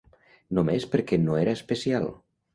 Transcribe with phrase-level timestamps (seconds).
[0.59, 2.11] Només perquè no era especial.